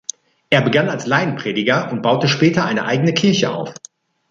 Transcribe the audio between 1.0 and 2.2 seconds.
Laienprediger und